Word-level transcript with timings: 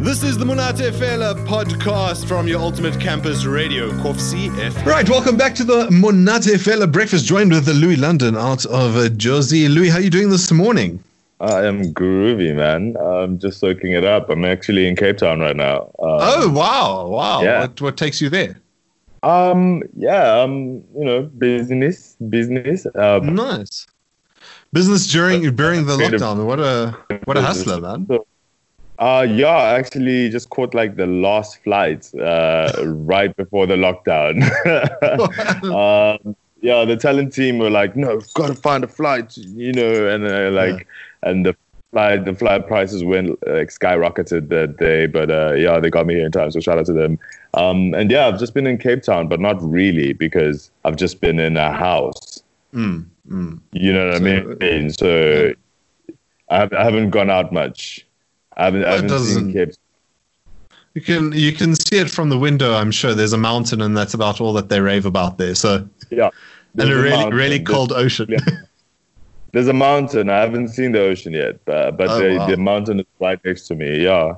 This 0.00 0.22
is 0.22 0.38
the 0.38 0.44
Monate 0.44 0.92
Fela 0.92 1.34
podcast 1.44 2.28
from 2.28 2.46
your 2.46 2.60
ultimate 2.60 3.00
campus 3.00 3.44
radio, 3.44 3.90
Kovsie 3.90 4.56
F. 4.56 4.86
Right, 4.86 5.08
welcome 5.08 5.36
back 5.36 5.56
to 5.56 5.64
the 5.64 5.88
Monate 5.90 6.54
Fela 6.56 6.90
breakfast, 6.90 7.26
joined 7.26 7.50
with 7.50 7.64
the 7.64 7.74
Louis 7.74 7.96
London 7.96 8.36
out 8.36 8.64
of 8.66 8.96
uh, 8.96 9.08
Jozi. 9.08 9.68
Louis, 9.68 9.88
how 9.88 9.98
are 9.98 10.00
you 10.00 10.08
doing 10.08 10.30
this 10.30 10.52
morning? 10.52 11.02
I 11.40 11.64
am 11.64 11.92
groovy, 11.92 12.54
man. 12.54 12.96
I'm 12.96 13.40
just 13.40 13.58
soaking 13.58 13.90
it 13.90 14.04
up. 14.04 14.30
I'm 14.30 14.44
actually 14.44 14.86
in 14.86 14.94
Cape 14.94 15.18
Town 15.18 15.40
right 15.40 15.56
now. 15.56 15.90
Um, 15.98 16.20
oh 16.20 16.48
wow, 16.50 17.08
wow! 17.08 17.42
Yeah. 17.42 17.62
What, 17.62 17.80
what 17.80 17.96
takes 17.96 18.20
you 18.20 18.30
there? 18.30 18.60
Um, 19.24 19.82
yeah, 19.96 20.40
um, 20.40 20.84
you 20.96 21.04
know, 21.04 21.22
business, 21.22 22.14
business. 22.28 22.86
Um, 22.94 23.34
nice. 23.34 23.88
Business 24.72 25.08
during 25.08 25.56
during 25.56 25.86
the 25.86 25.96
lockdown. 25.96 26.46
What 26.46 26.60
a 26.60 26.96
what 27.24 27.36
a 27.36 27.42
hustler, 27.42 27.80
man. 27.80 28.06
Uh, 28.98 29.26
yeah, 29.28 29.48
I 29.48 29.78
actually 29.78 30.28
just 30.28 30.50
caught 30.50 30.74
like 30.74 30.96
the 30.96 31.06
last 31.06 31.62
flight 31.62 32.12
uh, 32.16 32.72
right 32.84 33.34
before 33.36 33.66
the 33.66 33.76
lockdown. 33.76 34.42
um, 36.26 36.36
yeah, 36.60 36.84
the 36.84 36.96
talent 36.96 37.32
team 37.32 37.58
were 37.58 37.70
like, 37.70 37.94
"No, 37.94 38.16
we've 38.16 38.34
got 38.34 38.48
to 38.48 38.54
find 38.54 38.82
a 38.82 38.88
flight," 38.88 39.36
you 39.36 39.72
know, 39.72 40.08
and 40.08 40.26
uh, 40.26 40.50
like, 40.50 40.88
yeah. 41.22 41.30
and 41.30 41.46
the 41.46 41.56
flight 41.92 42.24
the 42.24 42.34
flight 42.34 42.66
prices 42.66 43.04
went 43.04 43.30
like 43.46 43.68
skyrocketed 43.68 44.48
that 44.48 44.76
day. 44.78 45.06
But 45.06 45.30
uh, 45.30 45.52
yeah, 45.52 45.78
they 45.78 45.90
got 45.90 46.06
me 46.06 46.14
here 46.14 46.26
in 46.26 46.32
time, 46.32 46.50
so 46.50 46.58
shout 46.58 46.78
out 46.78 46.86
to 46.86 46.92
them. 46.92 47.18
Um, 47.54 47.94
and 47.94 48.10
yeah, 48.10 48.26
I've 48.26 48.38
just 48.38 48.54
been 48.54 48.66
in 48.66 48.78
Cape 48.78 49.02
Town, 49.02 49.28
but 49.28 49.38
not 49.38 49.62
really 49.62 50.12
because 50.12 50.70
I've 50.84 50.96
just 50.96 51.20
been 51.20 51.38
in 51.38 51.56
a 51.56 51.72
house. 51.72 52.42
Mm, 52.74 53.06
mm. 53.30 53.60
You 53.72 53.92
know 53.92 54.08
what 54.08 54.18
so, 54.18 54.24
I 54.24 54.70
mean? 54.70 54.90
So 54.90 55.52
I, 56.50 56.68
haven't 56.72 57.10
gone 57.10 57.30
out 57.30 57.52
much. 57.52 58.04
I 58.58 58.64
haven't, 58.64 58.84
I 58.84 58.92
haven't 58.94 59.18
seen 59.20 59.52
Cape. 59.52 59.70
You 60.94 61.00
can 61.00 61.32
you 61.32 61.52
can 61.52 61.76
see 61.76 61.98
it 61.98 62.10
from 62.10 62.28
the 62.28 62.38
window. 62.38 62.74
I'm 62.74 62.90
sure 62.90 63.14
there's 63.14 63.32
a 63.32 63.38
mountain, 63.38 63.80
and 63.80 63.96
that's 63.96 64.14
about 64.14 64.40
all 64.40 64.52
that 64.54 64.68
they 64.68 64.80
rave 64.80 65.06
about 65.06 65.38
there. 65.38 65.54
So 65.54 65.88
yeah, 66.10 66.30
and 66.76 66.90
a, 66.90 66.94
really 66.94 67.10
mountain. 67.10 67.34
really 67.34 67.60
cold 67.60 67.90
there's, 67.90 68.04
ocean. 68.04 68.26
Yeah. 68.30 68.38
There's 69.52 69.68
a 69.68 69.72
mountain. 69.72 70.28
I 70.28 70.40
haven't 70.40 70.68
seen 70.68 70.92
the 70.92 71.00
ocean 71.00 71.32
yet, 71.32 71.64
but, 71.64 71.96
but 71.96 72.08
oh, 72.08 72.18
the, 72.18 72.36
wow. 72.36 72.46
the 72.46 72.56
mountain 72.58 73.00
is 73.00 73.06
right 73.18 73.42
next 73.44 73.66
to 73.68 73.74
me. 73.74 74.04
Yeah. 74.04 74.34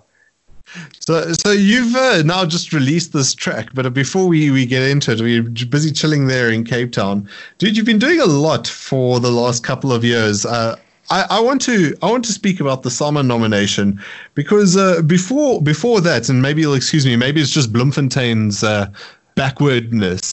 So, 1.00 1.32
so 1.32 1.50
you've 1.50 1.96
uh, 1.96 2.22
now 2.22 2.44
just 2.44 2.72
released 2.72 3.12
this 3.12 3.34
track, 3.34 3.70
but 3.74 3.92
before 3.92 4.28
we, 4.28 4.52
we 4.52 4.66
get 4.66 4.88
into 4.88 5.10
it, 5.10 5.20
we're 5.20 5.42
busy 5.42 5.90
chilling 5.90 6.28
there 6.28 6.48
in 6.50 6.62
Cape 6.62 6.92
Town. 6.92 7.28
Dude, 7.58 7.77
you've 7.77 7.86
been 7.86 7.98
doing 7.98 8.20
a 8.20 8.27
lot 8.27 8.68
for 8.68 9.18
the 9.18 9.32
last 9.32 9.64
couple 9.64 9.92
of 9.92 10.05
years. 10.05 10.46
Uh, 10.46 10.77
I, 11.11 11.27
I, 11.28 11.41
want 11.41 11.61
to 11.62 11.97
I 12.03 12.11
want 12.11 12.25
to 12.27 12.33
speak 12.33 12.61
about 12.61 12.83
the 12.83 12.91
SAMA 12.91 13.25
nomination 13.25 14.00
because 14.34 14.77
uh, 14.77 15.03
before 15.03 15.61
before 15.61 16.00
that, 16.00 16.28
and 16.28 16.41
maybe 16.41 16.62
you'll 16.62 16.75
excuse 16.75 17.05
me, 17.05 17.17
maybe 17.17 17.41
it's 17.41 17.50
just 17.50 17.72
Bloemfontein's 17.72 18.62
uh, 18.62 18.86
backwardness, 19.34 20.33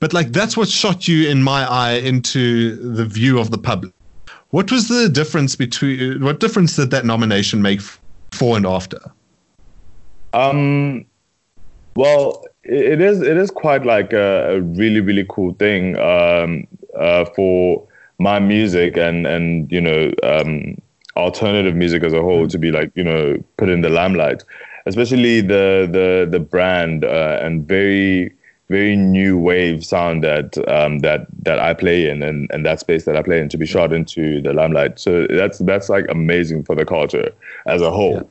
but 0.00 0.12
like 0.12 0.32
that's 0.32 0.56
what 0.56 0.68
shot 0.68 1.06
you 1.06 1.28
in 1.28 1.42
my 1.42 1.64
eye 1.64 1.98
into 1.98 2.76
the 2.76 3.04
view 3.04 3.38
of 3.38 3.50
the 3.52 3.58
public. 3.58 3.92
What 4.50 4.72
was 4.72 4.88
the 4.88 5.08
difference 5.08 5.54
between 5.54 6.24
what 6.24 6.40
difference 6.40 6.74
did 6.74 6.90
that 6.90 7.04
nomination 7.04 7.62
make 7.62 7.80
before 8.30 8.56
and 8.56 8.66
after? 8.66 8.98
Um, 10.32 11.06
well, 11.94 12.44
it 12.64 13.00
is 13.00 13.22
it 13.22 13.36
is 13.36 13.50
quite 13.50 13.86
like 13.86 14.12
a, 14.12 14.56
a 14.56 14.60
really 14.60 15.00
really 15.00 15.26
cool 15.28 15.54
thing 15.54 15.96
um, 15.98 16.66
uh, 16.98 17.26
for 17.26 17.85
my 18.18 18.38
music 18.38 18.96
and 18.96 19.26
and 19.26 19.70
you 19.70 19.80
know 19.80 20.12
um, 20.22 20.80
alternative 21.16 21.74
music 21.74 22.02
as 22.02 22.12
a 22.12 22.22
whole 22.22 22.46
to 22.48 22.58
be 22.58 22.70
like 22.70 22.90
you 22.94 23.04
know 23.04 23.36
put 23.56 23.68
in 23.68 23.80
the 23.80 23.88
limelight, 23.88 24.42
especially 24.86 25.40
the 25.40 25.88
the 25.90 26.26
the 26.30 26.40
brand 26.40 27.04
uh, 27.04 27.38
and 27.42 27.66
very 27.66 28.32
very 28.68 28.96
new 28.96 29.38
wave 29.38 29.84
sound 29.84 30.24
that 30.24 30.56
um, 30.68 31.00
that 31.00 31.26
that 31.42 31.58
I 31.58 31.74
play 31.74 32.08
in 32.08 32.22
and, 32.22 32.50
and 32.50 32.66
that 32.66 32.80
space 32.80 33.04
that 33.04 33.16
I 33.16 33.22
play 33.22 33.40
in 33.40 33.48
to 33.50 33.58
be 33.58 33.66
shot 33.66 33.92
into 33.92 34.40
the 34.40 34.52
limelight. 34.52 34.98
So 34.98 35.26
that's 35.28 35.58
that's 35.58 35.88
like 35.88 36.06
amazing 36.08 36.64
for 36.64 36.74
the 36.74 36.84
culture 36.84 37.30
as 37.66 37.80
a 37.82 37.90
whole. 37.90 38.14
Yeah. 38.14 38.22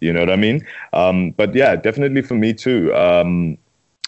You 0.00 0.12
know 0.12 0.20
what 0.20 0.30
I 0.30 0.36
mean? 0.36 0.66
Um, 0.94 1.30
but 1.32 1.54
yeah, 1.54 1.76
definitely 1.76 2.22
for 2.22 2.34
me 2.34 2.54
too. 2.54 2.94
Um, 2.94 3.58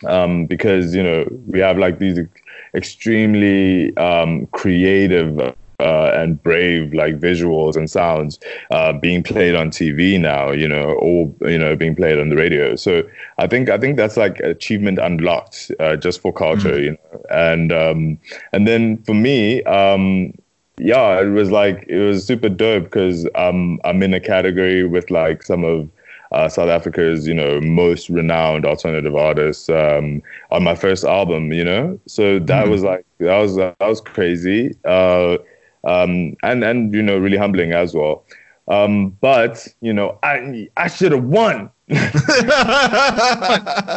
um, 0.07 0.47
because 0.47 0.95
you 0.95 1.03
know 1.03 1.27
we 1.47 1.59
have 1.61 1.79
like 1.79 1.99
these 1.99 2.19
extremely 2.75 3.97
um, 3.97 4.47
creative 4.47 5.55
uh, 5.81 6.11
and 6.15 6.43
brave 6.43 6.93
like 6.93 7.21
visuals 7.21 7.77
and 7.77 7.89
sounds 7.89 8.39
uh, 8.73 8.93
being 8.93 9.23
played 9.23 9.55
on 9.55 9.71
TV 9.71 10.21
now, 10.21 10.51
you 10.51 10.67
know, 10.67 10.91
or 10.95 11.33
you 11.49 11.59
know 11.59 11.77
being 11.77 11.95
played 11.95 12.19
on 12.19 12.31
the 12.31 12.37
radio. 12.37 12.75
So 12.75 13.03
I 13.39 13.47
think 13.47 13.71
I 13.71 13.79
think 13.79 13.97
that's 13.97 14.17
like 14.17 14.41
achievement 14.41 14.99
unlocked 14.99 15.71
uh, 15.79 15.97
just 15.97 16.21
for 16.21 16.33
culture, 16.33 16.73
mm. 16.73 16.85
you 16.85 16.91
know. 16.91 17.23
And 17.31 17.73
um, 17.73 18.19
and 18.53 18.67
then 18.67 18.99
for 19.05 19.15
me, 19.15 19.63
um, 19.65 20.33
yeah, 20.79 21.21
it 21.21 21.27
was 21.27 21.51
like 21.51 21.85
it 21.89 22.01
was 22.01 22.27
super 22.27 22.49
dope 22.49 22.85
because 22.85 23.29
um, 23.37 23.81
I'm 23.85 24.03
in 24.03 24.15
a 24.15 24.21
category 24.21 24.85
with 24.85 25.11
like 25.11 25.43
some 25.43 25.65
of 25.65 25.89
uh, 26.33 26.49
South 26.49 26.69
Africa's, 26.69 27.27
you 27.27 27.35
know, 27.35 27.61
most 27.61 28.09
renowned 28.09 28.65
alternative 28.65 29.15
artists 29.17 29.69
um, 29.69 30.23
on 30.51 30.63
my 30.63 30.75
first 30.75 31.05
album, 31.05 31.53
you 31.53 31.65
know. 31.65 31.99
So 32.07 32.39
that 32.41 32.67
mm 32.67 32.71
was 32.71 32.83
like 32.83 33.07
that 33.19 33.39
was 33.39 33.57
that 33.57 33.77
was 33.81 34.01
crazy, 34.01 34.75
uh, 34.85 35.39
um, 35.85 36.37
and 36.43 36.63
and 36.65 36.93
you 36.93 37.03
know, 37.03 37.19
really 37.19 37.39
humbling 37.39 37.73
as 37.73 37.95
well. 37.95 38.25
Um, 38.69 39.11
but 39.21 39.67
you 39.81 39.93
know, 39.93 40.19
I 40.23 40.69
I 40.77 40.89
should 40.89 41.13
have 41.13 41.25
won. 41.25 41.71
I 41.91 41.95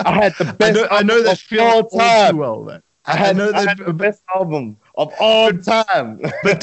had 0.06 0.34
the 0.38 0.46
best. 0.58 0.62
I 0.62 0.72
know, 0.72 0.88
I 0.92 1.04
know 1.04 1.22
that 1.24 1.38
feels 1.40 1.94
all 1.94 2.32
too 2.32 2.38
well. 2.38 2.64
Then. 2.64 2.82
I 3.06 3.16
had, 3.16 3.30
I 3.36 3.40
know 3.40 3.52
that, 3.52 3.56
I 3.56 3.70
had 3.70 3.78
the 3.80 3.94
best 3.94 4.22
album 4.34 4.78
of 4.96 5.12
all 5.20 5.52
time. 5.52 6.22
but 6.44 6.62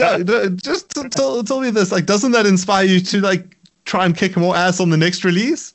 just 0.63 0.91
tell, 1.11 1.43
tell 1.43 1.61
me 1.61 1.71
this: 1.71 1.93
like, 1.93 2.07
doesn't 2.07 2.33
that 2.33 2.47
inspire 2.47 2.85
you 2.87 3.01
to 3.01 3.21
like 3.21 3.58
try 3.89 4.05
and 4.05 4.17
kick 4.17 4.37
more 4.37 4.55
ass 4.55 4.81
on 4.81 4.91
the 4.91 4.97
next 4.97 5.25
release? 5.25 5.75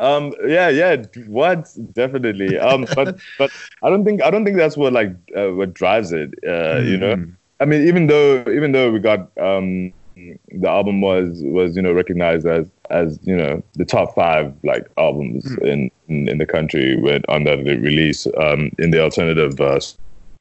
Um, 0.00 0.34
yeah, 0.46 0.70
yeah, 0.70 0.96
what 1.26 1.68
definitely. 1.92 2.58
Um, 2.58 2.86
but 2.94 3.18
but 3.38 3.50
I 3.82 3.90
don't 3.90 4.04
think 4.04 4.22
I 4.22 4.30
don't 4.30 4.44
think 4.44 4.56
that's 4.56 4.76
what 4.76 4.92
like 4.92 5.14
uh, 5.36 5.50
what 5.50 5.74
drives 5.74 6.12
it. 6.12 6.34
Uh, 6.44 6.80
mm. 6.80 6.90
You 6.90 6.96
know, 6.96 7.16
mm. 7.16 7.36
I 7.60 7.66
mean, 7.66 7.86
even 7.86 8.06
though 8.06 8.40
even 8.50 8.72
though 8.72 8.90
we 8.90 8.98
got 8.98 9.30
um 9.38 9.92
the 10.16 10.68
album 10.68 11.00
was 11.00 11.42
was 11.44 11.76
you 11.76 11.82
know 11.82 11.92
recognized 11.92 12.46
as 12.46 12.66
as 12.88 13.18
you 13.22 13.36
know 13.36 13.62
the 13.74 13.84
top 13.84 14.14
five 14.14 14.52
like 14.64 14.90
albums 14.96 15.44
mm. 15.44 15.62
in, 15.62 15.90
in, 16.08 16.28
in 16.28 16.38
the 16.38 16.46
country 16.46 16.96
with 16.96 17.22
under 17.28 17.56
the 17.62 17.76
release 17.76 18.26
um 18.38 18.70
in 18.78 18.90
the 18.90 19.00
alternative 19.02 19.60
uh, 19.60 19.78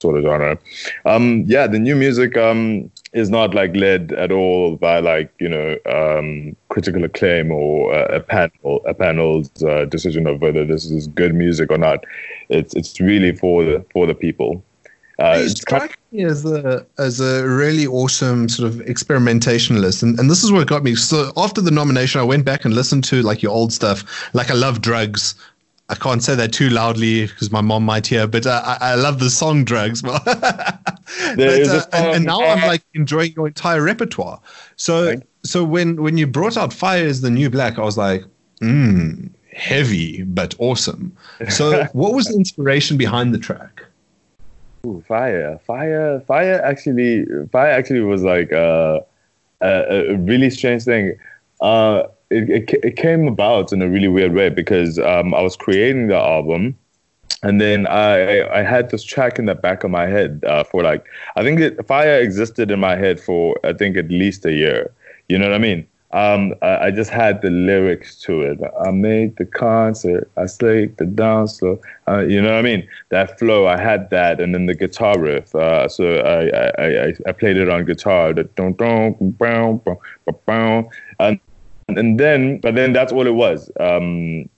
sort 0.02 0.18
of 0.18 0.24
genre. 0.24 0.58
Um, 1.06 1.44
yeah, 1.46 1.68
the 1.68 1.80
new 1.80 1.96
music 1.96 2.38
um, 2.38 2.90
is 3.14 3.30
not 3.30 3.54
like 3.56 3.76
led 3.76 4.12
at 4.14 4.32
all 4.32 4.76
by 4.76 5.00
like 5.00 5.34
you 5.40 5.50
know 5.50 5.78
um, 5.86 6.56
critical 6.70 7.04
acclaim 7.04 7.52
or 7.52 7.94
uh, 7.94 8.06
a 8.06 8.20
panel 8.20 8.82
a 8.86 8.94
panel's 8.94 9.50
uh, 9.64 9.86
decision 9.86 10.28
of 10.28 10.42
whether 10.42 10.66
this 10.66 10.86
is 10.86 11.08
good 11.08 11.34
music 11.34 11.72
or 11.72 11.78
not. 11.78 12.04
It's 12.50 12.74
it's 12.76 13.00
really 13.00 13.36
for 13.36 13.64
the 13.64 13.86
for 13.92 14.06
the 14.06 14.16
people. 14.16 14.64
Uh, 15.20 15.40
you 15.42 15.50
strike 15.50 15.98
me 16.12 16.24
as 16.24 16.46
a 16.46 16.86
as 16.98 17.20
a 17.20 17.46
really 17.46 17.86
awesome 17.86 18.48
sort 18.48 18.70
of 18.72 18.76
experimentationalist, 18.86 20.02
and, 20.02 20.18
and 20.18 20.30
this 20.30 20.44
is 20.44 20.52
what 20.52 20.68
got 20.68 20.84
me. 20.84 20.96
So 20.96 21.34
after 21.36 21.62
the 21.62 21.72
nomination, 21.72 22.22
I 22.22 22.24
went 22.24 22.46
back 22.46 22.64
and 22.64 22.74
listened 22.74 23.04
to 23.06 23.22
like 23.22 23.42
your 23.42 23.52
old 23.52 23.74
stuff. 23.74 24.30
Like 24.34 24.50
I 24.50 24.54
love 24.54 24.82
drugs. 24.82 25.36
I 25.90 25.96
can't 25.96 26.24
say 26.24 26.36
that 26.36 26.54
too 26.54 26.70
loudly 26.70 27.26
because 27.26 27.52
my 27.52 27.62
mom 27.62 27.84
might 27.84 28.06
hear, 28.06 28.28
but 28.28 28.46
uh, 28.46 28.62
I, 28.64 28.92
I, 28.92 28.96
love 28.96 29.20
the 29.20 29.30
song 29.32 29.66
"Drugs." 29.66 30.02
but, 30.04 30.30
uh, 30.38 31.86
and, 31.94 32.16
and, 32.16 32.26
now 32.26 32.44
I'm 32.44 32.62
like 32.68 32.84
enjoying 32.94 33.34
your 33.34 33.48
entire 33.48 33.82
repertoire. 33.82 34.40
So, 34.76 35.20
so 35.44 35.64
when 35.64 36.02
when 36.04 36.16
you 36.18 36.28
brought 36.28 36.58
out 36.58 36.72
"Fire 36.74 37.04
Is 37.04 37.22
the 37.22 37.32
New 37.32 37.50
Black," 37.50 37.80
I 37.80 37.82
was 37.82 37.98
like, 37.98 38.24
hmm, 38.60 39.28
heavy 39.52 40.22
but 40.24 40.54
awesome. 40.60 41.16
So, 41.50 41.84
what 41.94 42.14
was 42.14 42.28
the 42.28 42.36
inspiration 42.36 42.96
behind 42.96 43.34
the 43.34 43.40
track? 43.40 43.84
Ooh, 44.86 45.04
fire, 45.08 45.60
fire, 45.66 46.20
fire! 46.22 46.62
Actually, 46.64 47.26
fire 47.52 47.72
actually 47.72 48.02
was 48.02 48.22
like 48.22 48.54
uh, 48.54 49.00
a, 49.62 50.12
a 50.12 50.16
really 50.18 50.52
strange 50.52 50.84
thing. 50.84 51.18
Uh, 51.62 52.04
it, 52.30 52.50
it, 52.50 52.80
it 52.84 52.96
came 52.96 53.28
about 53.28 53.74
in 53.74 53.82
a 53.82 53.90
really 53.90 54.08
weird 54.08 54.34
way 54.34 54.50
because 54.50 55.00
um, 55.00 55.34
I 55.34 55.42
was 55.42 55.56
creating 55.56 56.08
the 56.08 56.16
album, 56.16 56.78
and 57.44 57.60
then 57.60 57.88
I 57.88 58.48
I 58.60 58.62
had 58.62 58.90
this 58.92 59.04
track 59.04 59.40
in 59.40 59.46
the 59.46 59.56
back 59.56 59.84
of 59.84 59.92
my 59.92 60.08
head 60.08 60.44
uh, 60.46 60.64
for 60.64 60.84
like 60.84 61.06
I 61.36 61.44
think 61.44 61.60
it, 61.60 61.88
fire 61.88 62.20
existed 62.20 62.72
in 62.72 62.80
my 62.80 62.96
head 62.96 63.20
for 63.20 63.58
I 63.64 63.74
think 63.74 63.98
at 63.98 64.10
least 64.10 64.46
a 64.46 64.54
year. 64.54 64.92
You 65.28 65.38
know 65.38 65.48
what 65.48 65.56
I 65.56 65.60
mean? 65.60 65.88
Um, 66.12 66.56
I, 66.64 66.88
I, 66.88 66.92
just 66.92 67.12
had 67.12 67.44
the 67.44 67.52
lyrics 67.52 68.16
to 68.22 68.42
it. 68.42 68.60
I 68.84 68.90
made 68.90 69.38
the 69.38 69.46
concert. 69.46 70.28
I 70.38 70.48
slayed 70.48 70.98
the 70.98 71.06
dance 71.06 71.60
floor. 71.60 71.80
Uh, 72.08 72.22
you 72.22 72.42
know 72.42 72.50
what 72.50 72.58
I 72.58 72.64
mean? 72.64 72.88
That 73.10 73.38
flow, 73.38 73.68
I 73.68 73.80
had 73.80 74.10
that, 74.10 74.42
and 74.42 74.56
then 74.56 74.66
the 74.66 74.74
guitar 74.74 75.20
riff. 75.20 75.54
Uh, 75.54 75.88
so 75.88 76.16
I, 76.16 76.48
I, 76.82 77.08
I, 77.10 77.14
I 77.28 77.32
played 77.32 77.58
it 77.58 77.70
on 77.70 77.86
guitar. 77.86 78.30
And 81.20 81.40
and 81.98 82.20
then, 82.20 82.60
but 82.60 82.76
then 82.76 82.94
that's 82.94 83.12
all 83.12 83.28
it 83.28 83.36
was. 83.36 83.72
Um, 83.80 84.50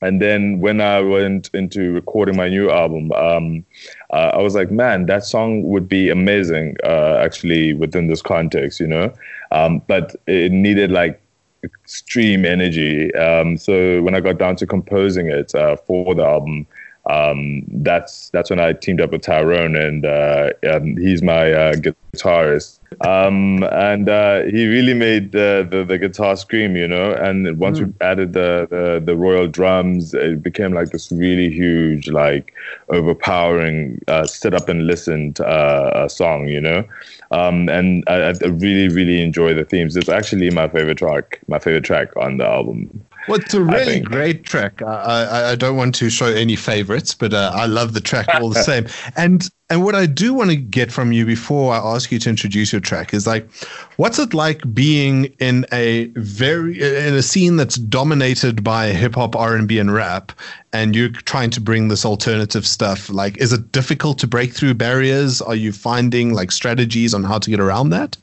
and 0.00 0.22
then 0.22 0.60
when 0.60 0.80
I 0.80 1.00
went 1.00 1.50
into 1.54 1.92
recording 1.92 2.36
my 2.36 2.48
new 2.48 2.70
album, 2.70 3.10
um, 3.12 3.64
uh, 4.10 4.30
I 4.34 4.38
was 4.38 4.54
like, 4.54 4.70
man, 4.70 5.06
that 5.06 5.24
song 5.24 5.64
would 5.64 5.88
be 5.88 6.08
amazing, 6.08 6.76
uh, 6.84 7.16
actually, 7.20 7.74
within 7.74 8.06
this 8.06 8.22
context, 8.22 8.78
you 8.78 8.86
know. 8.86 9.12
Um, 9.50 9.82
but 9.88 10.14
it 10.26 10.52
needed 10.52 10.92
like 10.92 11.20
extreme 11.64 12.44
energy. 12.44 13.12
Um, 13.14 13.56
so 13.56 14.02
when 14.02 14.14
I 14.14 14.20
got 14.20 14.38
down 14.38 14.54
to 14.56 14.66
composing 14.66 15.26
it 15.26 15.52
uh, 15.54 15.76
for 15.76 16.14
the 16.14 16.24
album, 16.24 16.66
um, 17.06 17.64
that's 17.68 18.28
that's 18.30 18.50
when 18.50 18.60
I 18.60 18.74
teamed 18.74 19.00
up 19.00 19.12
with 19.12 19.22
Tyrone, 19.22 19.74
and 19.76 20.04
uh, 20.04 20.50
um, 20.70 20.96
he's 20.96 21.22
my 21.22 21.52
uh, 21.52 21.74
guitarist. 21.74 22.77
Um, 23.00 23.62
and 23.64 24.08
uh, 24.08 24.44
he 24.44 24.66
really 24.66 24.94
made 24.94 25.32
the, 25.32 25.66
the, 25.68 25.84
the 25.84 25.98
guitar 25.98 26.36
scream, 26.36 26.76
you 26.76 26.88
know. 26.88 27.12
And 27.12 27.58
once 27.58 27.78
mm. 27.78 27.86
we 27.86 27.92
added 28.00 28.32
the, 28.32 28.66
the 28.70 29.02
the 29.04 29.16
royal 29.16 29.46
drums, 29.46 30.14
it 30.14 30.42
became 30.42 30.72
like 30.72 30.90
this 30.90 31.12
really 31.12 31.50
huge, 31.50 32.08
like 32.08 32.52
overpowering, 32.88 34.00
uh, 34.08 34.26
sit 34.26 34.54
up 34.54 34.68
and 34.68 34.86
listen 34.86 35.32
to, 35.34 35.46
uh, 35.46 36.08
song, 36.08 36.48
you 36.48 36.60
know. 36.60 36.84
Um, 37.30 37.68
and 37.68 38.04
I, 38.08 38.30
I 38.30 38.32
really 38.46 38.88
really 38.88 39.22
enjoy 39.22 39.54
the 39.54 39.64
themes. 39.64 39.96
It's 39.96 40.08
actually 40.08 40.50
my 40.50 40.68
favorite 40.68 40.98
track, 40.98 41.40
my 41.46 41.58
favorite 41.58 41.84
track 41.84 42.16
on 42.16 42.38
the 42.38 42.46
album. 42.46 43.04
Well, 43.28 43.38
it's 43.40 43.52
a 43.52 43.62
really 43.62 44.00
great 44.00 44.44
track. 44.44 44.80
I, 44.80 44.86
I, 44.86 45.50
I, 45.50 45.54
don't 45.54 45.76
want 45.76 45.94
to 45.96 46.08
show 46.08 46.26
any 46.26 46.56
favorites, 46.56 47.14
but 47.14 47.34
uh, 47.34 47.52
I 47.54 47.66
love 47.66 47.92
the 47.92 48.00
track 48.00 48.26
all 48.34 48.48
the 48.48 48.62
same. 48.64 48.86
And 49.16 49.46
and 49.70 49.84
what 49.84 49.94
I 49.94 50.06
do 50.06 50.32
want 50.32 50.48
to 50.50 50.56
get 50.56 50.90
from 50.90 51.12
you 51.12 51.26
before 51.26 51.74
I 51.74 51.78
ask 51.78 52.10
you 52.10 52.18
to 52.20 52.30
introduce 52.30 52.72
your 52.72 52.80
track 52.80 53.12
is 53.12 53.26
like, 53.26 53.46
what's 53.96 54.18
it 54.18 54.32
like 54.32 54.62
being 54.72 55.26
in 55.40 55.66
a 55.72 56.06
very 56.16 56.80
in 56.80 57.14
a 57.14 57.22
scene 57.22 57.56
that's 57.56 57.76
dominated 57.76 58.64
by 58.64 58.88
hip 58.88 59.14
hop, 59.14 59.36
R 59.36 59.54
and 59.54 59.68
B, 59.68 59.78
and 59.78 59.92
rap, 59.92 60.32
and 60.72 60.96
you're 60.96 61.10
trying 61.10 61.50
to 61.50 61.60
bring 61.60 61.88
this 61.88 62.06
alternative 62.06 62.66
stuff? 62.66 63.10
Like, 63.10 63.36
is 63.36 63.52
it 63.52 63.70
difficult 63.70 64.18
to 64.20 64.26
break 64.26 64.54
through 64.54 64.72
barriers? 64.72 65.42
Are 65.42 65.56
you 65.56 65.72
finding 65.72 66.32
like 66.32 66.50
strategies 66.50 67.12
on 67.12 67.22
how 67.22 67.38
to 67.38 67.50
get 67.50 67.60
around 67.60 67.90
that? 67.90 68.16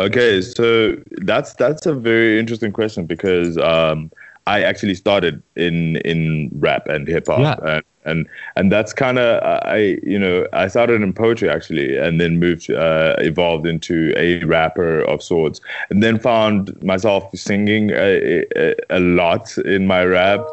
Okay, 0.00 0.40
so 0.40 0.96
that's 1.18 1.54
that's 1.54 1.86
a 1.86 1.94
very 1.94 2.40
interesting 2.40 2.72
question 2.72 3.06
because 3.06 3.56
um, 3.58 4.10
I 4.46 4.62
actually 4.62 4.94
started 4.94 5.42
in 5.56 5.96
in 5.98 6.50
rap 6.54 6.86
and 6.88 7.06
hip 7.06 7.26
hop, 7.28 7.40
yeah. 7.40 7.76
and, 7.76 7.84
and 8.04 8.28
and 8.56 8.72
that's 8.72 8.92
kind 8.92 9.18
of 9.18 9.42
I 9.42 9.98
you 10.02 10.18
know 10.18 10.46
I 10.52 10.68
started 10.68 11.02
in 11.02 11.12
poetry 11.12 11.48
actually, 11.48 11.96
and 11.96 12.20
then 12.20 12.38
moved 12.38 12.70
uh, 12.70 13.14
evolved 13.18 13.66
into 13.66 14.12
a 14.16 14.44
rapper 14.44 15.02
of 15.02 15.22
sorts, 15.22 15.60
and 15.90 16.02
then 16.02 16.18
found 16.18 16.82
myself 16.82 17.24
singing 17.34 17.90
a, 17.90 18.44
a, 18.56 18.74
a 18.90 19.00
lot 19.00 19.56
in 19.58 19.86
my 19.86 20.04
rap. 20.04 20.44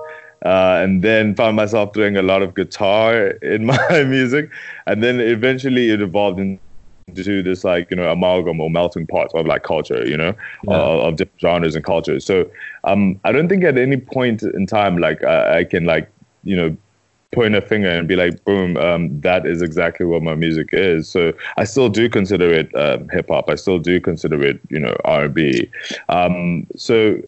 Uh, 0.45 0.80
and 0.81 1.01
then 1.01 1.35
found 1.35 1.57
myself 1.57 1.92
doing 1.92 2.15
a 2.15 2.21
lot 2.21 2.42
of 2.42 2.56
guitar 2.56 3.31
in 3.42 3.65
my 3.89 4.03
music, 4.06 4.50
and 4.85 5.03
then 5.03 5.19
eventually 5.19 5.89
it 5.89 6.00
evolved 6.01 6.39
into 6.39 6.62
to 7.15 7.44
this 7.44 7.63
like 7.63 7.89
you 7.91 7.97
know 7.97 8.11
amalgam 8.11 8.59
or 8.59 8.69
melting 8.69 9.06
pot 9.07 9.31
of 9.35 9.45
like 9.45 9.63
culture 9.63 10.07
you 10.07 10.17
know 10.17 10.33
yeah. 10.63 10.73
uh, 10.73 11.07
of 11.07 11.15
different 11.15 11.39
genres 11.41 11.75
and 11.75 11.85
cultures. 11.85 12.25
So 12.25 12.50
um 12.83 13.19
i 13.23 13.31
don't 13.31 13.50
think 13.50 13.63
at 13.63 13.77
any 13.77 13.97
point 13.97 14.44
in 14.44 14.65
time 14.65 14.97
like 14.97 15.23
I, 15.23 15.59
I 15.59 15.63
can 15.63 15.85
like 15.85 16.09
you 16.44 16.56
know 16.56 16.77
point 17.31 17.56
a 17.56 17.61
finger 17.61 17.89
and 17.89 18.07
be 18.07 18.15
like 18.15 18.44
boom 18.44 18.75
um, 18.77 19.21
that 19.21 19.45
is 19.45 19.61
exactly 19.61 20.03
what 20.06 20.23
my 20.23 20.33
music 20.33 20.69
is. 20.73 21.07
So 21.07 21.33
i 21.57 21.63
still 21.63 21.89
do 21.89 22.09
consider 22.09 22.51
it 22.51 22.73
uh, 22.75 23.00
hip-hop. 23.11 23.50
I 23.50 23.56
still 23.56 23.79
do 23.79 24.01
consider 24.01 24.41
it 24.44 24.59
you 24.69 24.79
know 24.79 24.95
r&b 25.06 25.69
um, 26.09 26.65
so 26.75 27.21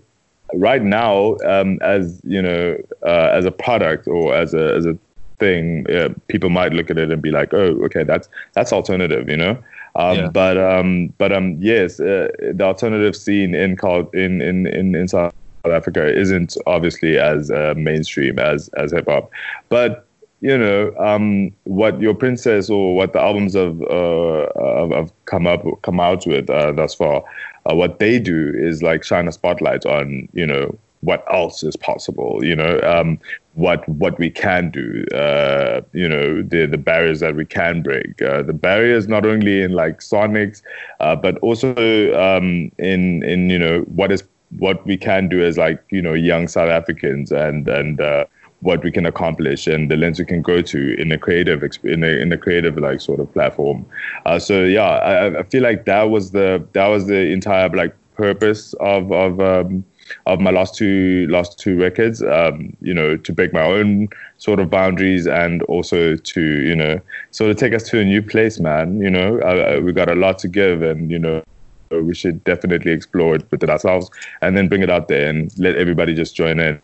right 0.55 0.81
now 0.81 1.37
um, 1.45 1.79
as 1.81 2.21
you 2.23 2.41
know 2.41 2.77
uh, 3.03 3.29
as 3.31 3.45
a 3.45 3.51
product 3.51 4.07
or 4.07 4.35
as 4.35 4.53
a 4.53 4.73
as 4.75 4.85
a 4.85 4.97
thing, 5.41 5.89
uh, 5.91 6.09
people 6.27 6.49
might 6.49 6.71
look 6.71 6.89
at 6.89 6.97
it 6.97 7.11
and 7.11 7.21
be 7.21 7.31
like, 7.31 7.53
"Oh, 7.53 7.71
okay, 7.85 8.03
that's 8.03 8.29
that's 8.53 8.71
alternative," 8.71 9.27
you 9.27 9.35
know. 9.35 9.57
Um, 9.95 10.17
yeah. 10.17 10.27
But 10.29 10.57
um, 10.57 11.13
but 11.17 11.33
um, 11.33 11.57
yes, 11.59 11.99
uh, 11.99 12.29
the 12.53 12.63
alternative 12.63 13.15
scene 13.15 13.53
in 13.53 13.77
in 14.13 14.41
in 14.41 14.67
in, 14.67 14.95
in 14.95 15.07
South 15.07 15.33
Africa 15.65 16.07
isn't 16.07 16.55
obviously 16.65 17.17
as 17.17 17.51
uh, 17.51 17.73
mainstream 17.75 18.39
as 18.39 18.69
as 18.77 18.93
hip 18.93 19.07
hop, 19.09 19.29
but 19.67 20.07
you 20.39 20.57
know 20.57 20.93
um, 20.97 21.51
what 21.65 21.99
your 21.99 22.13
princess 22.13 22.69
or 22.69 22.95
what 22.95 23.13
the 23.13 23.19
albums 23.19 23.53
have 23.53 23.81
uh, 23.83 24.47
have 24.95 25.11
come 25.25 25.47
up 25.47 25.63
come 25.81 25.99
out 25.99 26.25
with 26.25 26.49
uh, 26.49 26.71
thus 26.71 26.93
far. 26.93 27.23
Uh, 27.69 27.75
what 27.75 27.99
they 27.99 28.17
do 28.17 28.53
is 28.55 28.81
like 28.81 29.03
shine 29.03 29.27
a 29.27 29.31
spotlight 29.31 29.85
on 29.85 30.27
you 30.33 30.47
know 30.47 30.77
what 31.01 31.23
else 31.31 31.63
is 31.63 31.75
possible. 31.75 32.43
You 32.43 32.55
know, 32.55 32.79
um, 32.81 33.19
what 33.53 33.87
what 33.89 34.17
we 34.17 34.29
can 34.29 34.71
do. 34.71 35.05
Uh, 35.13 35.81
you 35.93 36.07
know, 36.07 36.41
the 36.41 36.65
the 36.65 36.77
barriers 36.77 37.19
that 37.19 37.35
we 37.35 37.45
can 37.45 37.81
break. 37.81 38.21
Uh, 38.21 38.41
the 38.43 38.53
barriers 38.53 39.07
not 39.07 39.25
only 39.25 39.61
in 39.61 39.73
like 39.73 39.99
sonics, 39.99 40.61
uh, 40.99 41.15
but 41.15 41.37
also 41.39 42.13
um, 42.19 42.71
in 42.77 43.23
in 43.23 43.49
you 43.49 43.59
know 43.59 43.81
what 43.81 44.11
is 44.11 44.23
what 44.57 44.85
we 44.85 44.97
can 44.97 45.27
do 45.27 45.43
as 45.43 45.57
like 45.57 45.83
you 45.89 46.01
know 46.01 46.13
young 46.13 46.47
South 46.47 46.69
Africans 46.69 47.31
and 47.31 47.67
and 47.67 47.99
uh, 47.99 48.25
what 48.61 48.83
we 48.83 48.91
can 48.91 49.05
accomplish 49.05 49.67
and 49.67 49.89
the 49.89 49.97
lens 49.97 50.19
we 50.19 50.25
can 50.25 50.41
go 50.41 50.61
to 50.61 50.99
in 50.99 51.11
a 51.11 51.17
creative 51.17 51.63
in 51.83 52.03
a, 52.03 52.07
in 52.07 52.31
a 52.31 52.37
creative 52.37 52.77
like 52.77 53.01
sort 53.01 53.19
of 53.19 53.31
platform. 53.33 53.85
Uh, 54.25 54.39
so 54.39 54.63
yeah, 54.63 54.83
I, 54.83 55.39
I 55.39 55.43
feel 55.43 55.63
like 55.63 55.85
that 55.85 56.03
was 56.03 56.31
the 56.31 56.65
that 56.73 56.87
was 56.87 57.07
the 57.07 57.31
entire 57.31 57.69
like 57.69 57.95
purpose 58.15 58.73
of 58.75 59.11
of 59.11 59.39
um, 59.39 59.83
of 60.25 60.39
my 60.39 60.51
last 60.51 60.75
two 60.75 61.27
last 61.29 61.59
two 61.59 61.79
records. 61.79 62.21
Um, 62.21 62.75
you 62.81 62.93
know, 62.93 63.17
to 63.17 63.33
break 63.33 63.53
my 63.53 63.63
own 63.63 64.09
sort 64.37 64.59
of 64.59 64.69
boundaries 64.69 65.27
and 65.27 65.63
also 65.63 66.15
to 66.15 66.41
you 66.41 66.75
know 66.75 66.99
sort 67.31 67.51
of 67.51 67.57
take 67.57 67.73
us 67.73 67.83
to 67.89 67.99
a 67.99 68.05
new 68.05 68.21
place, 68.21 68.59
man. 68.59 69.01
You 69.01 69.09
know, 69.09 69.39
uh, 69.39 69.79
we 69.81 69.91
got 69.93 70.09
a 70.09 70.15
lot 70.15 70.39
to 70.39 70.47
give, 70.47 70.81
and 70.81 71.11
you 71.11 71.19
know. 71.19 71.43
We 71.91 72.15
should 72.15 72.41
definitely 72.45 72.93
explore 72.93 73.35
it 73.35 73.43
within 73.51 73.69
ourselves, 73.69 74.09
and 74.41 74.55
then 74.55 74.69
bring 74.69 74.81
it 74.81 74.89
out 74.89 75.09
there 75.09 75.27
and 75.27 75.51
let 75.59 75.75
everybody 75.75 76.15
just 76.15 76.33
join 76.33 76.57
in. 76.57 76.81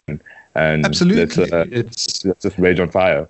And 0.53 0.85
absolutely, 0.85 1.49
uh, 1.49 1.63
it's 1.71 2.25
let's 2.25 2.43
just 2.43 2.57
rage 2.57 2.81
on 2.81 2.91
fire 2.91 3.29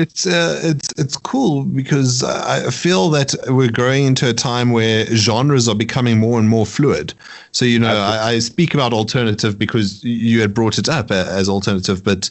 it's 0.00 0.26
uh, 0.26 0.60
it's 0.64 0.88
it's 0.96 1.16
cool 1.16 1.64
because 1.64 2.22
I 2.22 2.70
feel 2.70 3.10
that 3.10 3.34
we're 3.48 3.70
growing 3.70 4.06
into 4.06 4.28
a 4.28 4.32
time 4.32 4.72
where 4.72 5.04
genres 5.06 5.68
are 5.68 5.74
becoming 5.74 6.18
more 6.18 6.38
and 6.38 6.48
more 6.48 6.66
fluid. 6.66 7.12
So 7.52 7.64
you 7.64 7.78
know, 7.78 7.96
I, 7.96 8.30
I, 8.30 8.38
speak 8.38 8.74
about 8.74 8.92
alternative 8.92 9.58
because 9.58 10.02
you 10.02 10.40
had 10.40 10.54
brought 10.54 10.78
it 10.78 10.88
up 10.88 11.10
as 11.10 11.48
alternative, 11.48 12.02
but 12.02 12.30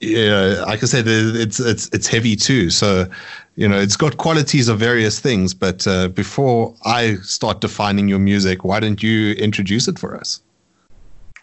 you 0.00 0.26
know, 0.26 0.64
like 0.66 0.82
I 0.82 0.86
said, 0.86 1.04
it's 1.06 1.60
it's 1.60 1.88
it's 1.92 2.08
heavy 2.08 2.36
too. 2.36 2.70
So 2.70 3.06
you 3.56 3.68
know, 3.68 3.78
it's 3.78 3.96
got 3.96 4.16
qualities 4.16 4.68
of 4.68 4.78
various 4.78 5.20
things. 5.20 5.54
But 5.54 5.86
uh, 5.86 6.08
before 6.08 6.74
I 6.84 7.16
start 7.22 7.60
defining 7.60 8.08
your 8.08 8.18
music, 8.18 8.64
why 8.64 8.80
don't 8.80 9.02
you 9.02 9.34
introduce 9.34 9.86
it 9.86 9.98
for 9.98 10.16
us? 10.16 10.40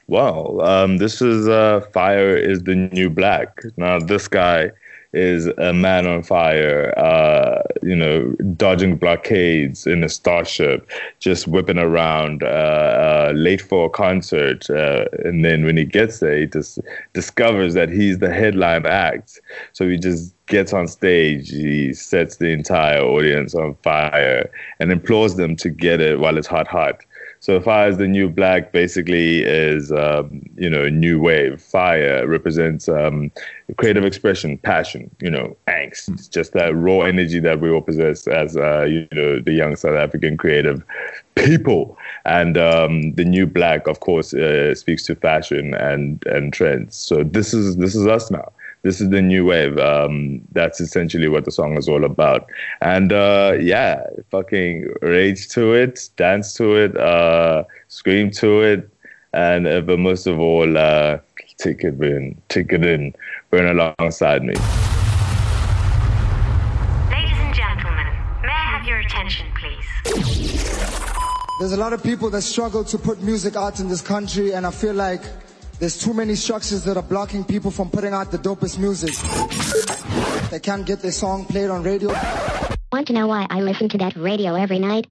Well, 0.08 0.62
um, 0.62 0.98
this 0.98 1.22
is 1.22 1.48
uh, 1.48 1.82
Fire 1.94 2.36
is 2.36 2.64
the 2.64 2.76
New 2.76 3.10
Black. 3.10 3.62
Now, 3.78 3.98
this 3.98 4.28
guy 4.28 4.72
is 5.14 5.48
a 5.58 5.74
man 5.74 6.08
on 6.08 6.24
fire, 6.24 6.98
uh, 6.98 7.62
you 7.84 7.96
know, 7.96 8.34
dodging 8.56 8.96
blockades 8.96 9.86
in 9.86 10.04
a 10.04 10.10
starship, 10.10 10.90
just 11.20 11.48
whipping 11.48 11.78
around, 11.78 12.44
uh, 12.44 12.48
uh, 12.48 13.34
late 13.36 13.62
for 13.62 13.88
a 13.88 13.90
concert. 13.90 14.70
Uh, 14.70 15.06
and 15.26 15.44
then 15.44 15.66
when 15.66 15.76
he 15.76 15.84
gets 15.86 16.20
there, 16.20 16.38
he 16.38 16.48
just 16.48 16.80
discovers 17.14 17.74
that 17.74 17.90
he's 17.90 18.20
the 18.20 18.34
headline 18.34 18.86
act. 18.86 19.42
So 19.74 19.90
he 19.90 19.98
just 19.98 20.34
gets 20.48 20.74
on 20.74 20.88
stage, 20.88 21.50
he 21.50 21.94
sets 21.94 22.38
the 22.38 22.50
entire 22.50 23.02
audience 23.02 23.54
on 23.54 23.76
fire 23.84 24.50
and 24.80 24.92
implores 24.92 25.36
them 25.36 25.56
to 25.58 25.70
get 25.70 26.00
it 26.00 26.20
while 26.20 26.38
it's 26.38 26.48
hot, 26.48 26.68
hot. 26.68 27.04
So 27.42 27.60
fire 27.60 27.90
is 27.90 27.98
the 27.98 28.08
new 28.08 28.30
black 28.30 28.72
basically 28.72 29.42
is 29.42 29.92
um, 29.92 30.44
you 30.56 30.70
know 30.70 30.88
new 30.90 31.20
wave. 31.20 31.60
Fire 31.60 32.28
represents 32.28 32.88
um, 32.88 33.32
creative 33.78 34.06
expression, 34.06 34.60
passion, 34.60 35.10
you 35.20 35.32
know, 35.32 35.58
angst. 35.68 36.14
It's 36.14 36.28
just 36.28 36.54
that 36.54 36.76
raw 36.76 37.00
energy 37.00 37.40
that 37.40 37.60
we 37.60 37.72
all 37.72 37.82
possess 37.82 38.28
as 38.28 38.56
uh, 38.56 38.84
you 38.84 39.08
know 39.12 39.40
the 39.40 39.54
young 39.54 39.76
South 39.76 39.96
African 39.96 40.38
creative 40.38 40.84
people. 41.36 41.98
And 42.26 42.60
um, 42.60 43.16
the 43.16 43.26
new 43.26 43.48
black, 43.48 43.88
of 43.88 44.02
course, 44.02 44.36
uh, 44.36 44.76
speaks 44.76 45.04
to 45.06 45.16
fashion 45.16 45.74
and 45.74 46.24
and 46.28 46.54
trends. 46.54 46.96
So 46.96 47.24
this 47.24 47.56
is 47.56 47.78
this 47.78 47.96
is 47.96 48.06
us 48.06 48.30
now 48.30 48.52
this 48.84 49.00
is 49.00 49.10
the 49.10 49.22
new 49.22 49.46
wave. 49.46 49.78
Um, 49.78 50.42
that's 50.52 50.82
essentially 50.82 51.28
what 51.28 51.46
the 51.46 51.52
song 51.52 51.78
is 51.78 51.88
all 51.88 52.04
about. 52.04 52.50
And 52.82 53.14
uh, 53.14 53.58
yeah, 53.60 54.04
fucking 54.30 54.94
rage 55.02 55.50
to 55.50 55.74
it, 55.74 56.10
dance 56.18 56.54
to 56.56 56.76
it, 56.76 56.98
uh, 56.98 57.66
scream 57.88 58.32
to 58.32 58.62
it, 58.62 58.90
and 59.34 59.68
uh, 59.68 59.82
but 59.82 60.00
most 60.00 60.28
of 60.28 60.40
all, 60.40 60.78
uh, 60.78 61.20
take 61.58 61.84
it 61.84 62.02
in, 62.02 62.42
take 62.50 62.74
it 62.74 62.84
in, 62.84 63.14
burn 63.52 63.78
alongside 63.78 64.44
me. 64.44 64.54
Ladies 67.12 67.38
and 67.38 67.54
gentlemen, 67.54 68.08
may 68.42 68.50
I 68.50 68.78
have 68.78 68.88
your 68.88 69.00
attention, 69.00 69.46
please? 69.60 69.86
There's 71.60 71.74
a 71.74 71.78
lot 71.78 71.94
of 71.94 72.02
people 72.02 72.32
that 72.32 72.42
struggle 72.42 72.84
to 72.86 72.98
put 72.98 73.22
music 73.22 73.56
out 73.56 73.80
in 73.80 73.88
this 73.88 74.02
country, 74.02 74.54
and 74.54 74.66
I 74.66 74.72
feel 74.72 74.96
like 74.96 75.22
there's 75.82 75.98
too 75.98 76.14
many 76.14 76.36
structures 76.36 76.84
that 76.84 76.96
are 76.96 77.02
blocking 77.02 77.44
people 77.44 77.72
from 77.72 77.90
putting 77.90 78.14
out 78.14 78.30
the 78.30 78.38
dopest 78.38 78.78
music. 78.78 79.16
They 80.52 80.60
can't 80.60 80.86
get 80.86 81.02
their 81.02 81.12
song 81.12 81.46
played 81.46 81.72
on 81.72 81.82
radio. 81.82 82.10
Want 82.92 83.08
to 83.08 83.14
know 83.14 83.26
why 83.26 83.48
I 83.50 83.62
listen 83.62 83.90
to 83.90 83.98
that 83.98 84.16
radio 84.16 84.54
every 84.54 84.78
night? 84.78 85.08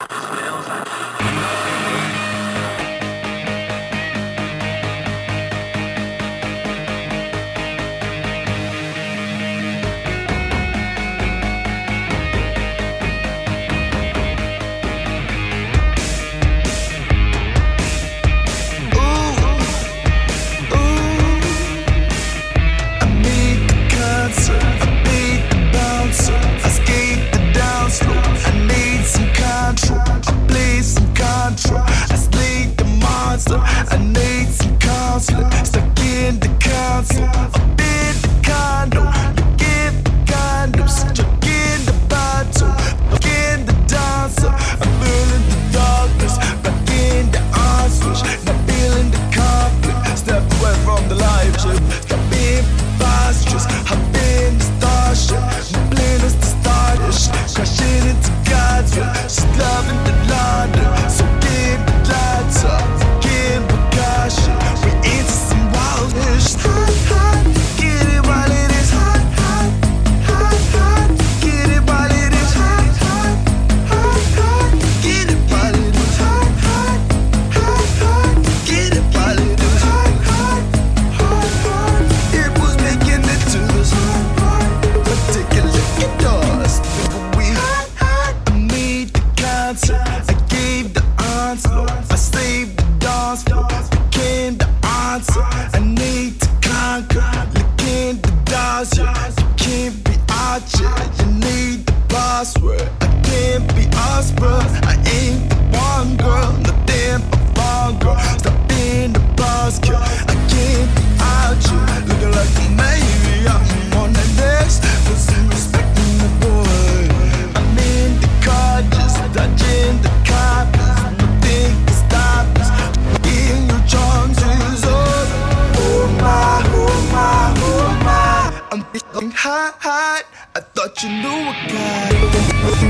I'm 128.73 128.85
feeling 128.85 129.33
hot, 129.33 129.75
hot. 129.81 130.25
I 130.55 130.61
thought 130.61 131.03
you 131.03 131.09
knew 131.09 131.51
a 131.51 131.55
guy. 131.69 132.90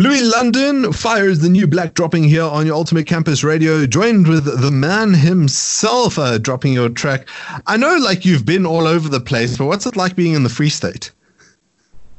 Louis 0.00 0.22
London, 0.22 0.94
fires 0.94 1.40
the 1.40 1.50
new 1.50 1.66
black 1.66 1.92
dropping 1.92 2.24
here 2.24 2.44
on 2.44 2.64
your 2.64 2.74
Ultimate 2.74 3.06
Campus 3.06 3.44
Radio, 3.44 3.84
joined 3.84 4.28
with 4.28 4.46
the 4.46 4.70
man 4.70 5.12
himself 5.12 6.18
uh, 6.18 6.38
dropping 6.38 6.72
your 6.72 6.88
track. 6.88 7.28
I 7.66 7.76
know, 7.76 7.98
like, 7.98 8.24
you've 8.24 8.46
been 8.46 8.64
all 8.64 8.86
over 8.86 9.10
the 9.10 9.20
place, 9.20 9.58
but 9.58 9.66
what's 9.66 9.84
it 9.84 9.96
like 9.96 10.16
being 10.16 10.32
in 10.32 10.42
the 10.42 10.48
Free 10.48 10.70
State? 10.70 11.10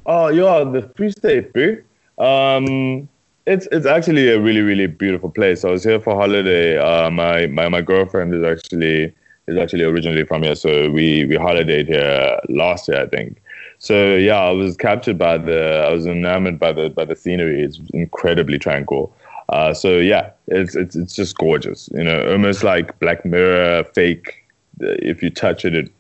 Oh, 0.06 0.28
yeah, 0.28 0.64
the 0.64 0.92
Free 0.96 1.10
State, 1.10 1.54
bro. 1.54 1.78
Um, 2.24 3.10
it's 3.48 3.68
it's 3.72 3.88
actually 3.88 4.30
a 4.30 4.40
really 4.40 4.62
really 4.62 4.86
beautiful 4.86 5.32
place. 5.32 5.66
I 5.66 5.72
was 5.72 5.84
here 5.84 6.00
for 6.00 6.14
holiday. 6.14 6.78
Uh, 6.78 7.10
my 7.10 7.48
my 7.48 7.68
my 7.68 7.82
girlfriend 7.82 8.36
is 8.36 8.44
actually 8.44 9.12
is 9.48 9.58
actually 9.58 9.86
originally 9.86 10.24
from 10.24 10.44
here, 10.44 10.54
so 10.54 10.92
we 10.92 11.26
we 11.26 11.36
holidayed 11.36 11.88
here 11.88 12.40
last 12.48 12.88
year, 12.88 13.02
I 13.02 13.08
think. 13.08 13.41
So 13.82 14.16
yeah, 14.16 14.38
I 14.38 14.52
was 14.52 14.78
captured 14.78 15.18
by 15.18 15.40
the, 15.40 15.84
I 15.88 15.92
was 15.92 16.06
enamored 16.06 16.60
by 16.60 16.72
the 16.72 16.92
by 16.92 17.04
the 17.04 17.16
scenery. 17.16 17.64
It's 17.64 17.80
incredibly 17.96 18.60
tranquil. 18.60 19.12
Uh, 19.50 19.74
so 19.74 19.98
yeah, 19.98 20.30
it's 20.46 20.76
it's 20.76 20.96
it's 20.96 21.16
just 21.16 21.36
gorgeous. 21.36 21.90
You 21.92 22.04
know, 22.04 22.32
almost 22.32 22.64
like 22.64 22.98
Black 23.00 23.26
Mirror 23.26 23.86
fake. 23.86 24.46
If 24.80 25.24
you 25.24 25.32
touch 25.32 25.66
it, 25.66 25.74
it 25.74 25.92